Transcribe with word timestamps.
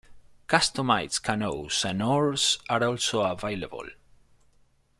Customized 0.47 1.21
canoes 1.21 1.85
and 1.85 2.01
oars 2.01 2.57
are 2.67 2.83
also 2.83 3.21
available. 3.21 3.85